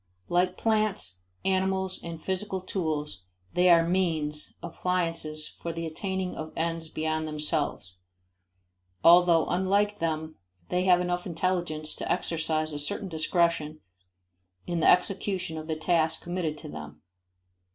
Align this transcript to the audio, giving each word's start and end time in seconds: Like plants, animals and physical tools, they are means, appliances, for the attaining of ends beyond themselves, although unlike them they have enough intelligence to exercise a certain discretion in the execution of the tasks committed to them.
Like 0.29 0.57
plants, 0.57 1.25
animals 1.45 1.99
and 2.01 2.19
physical 2.19 2.59
tools, 2.59 3.21
they 3.53 3.69
are 3.69 3.87
means, 3.87 4.55
appliances, 4.63 5.49
for 5.49 5.71
the 5.71 5.85
attaining 5.85 6.33
of 6.33 6.51
ends 6.55 6.89
beyond 6.89 7.27
themselves, 7.27 7.97
although 9.03 9.45
unlike 9.45 9.99
them 9.99 10.37
they 10.69 10.85
have 10.85 11.01
enough 11.01 11.27
intelligence 11.27 11.95
to 11.97 12.11
exercise 12.11 12.73
a 12.73 12.79
certain 12.79 13.09
discretion 13.09 13.79
in 14.65 14.79
the 14.79 14.89
execution 14.89 15.55
of 15.59 15.67
the 15.67 15.75
tasks 15.75 16.23
committed 16.23 16.57
to 16.57 16.67
them. 16.67 17.03